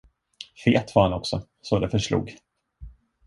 [0.63, 2.35] Fet var han också, så det förslog.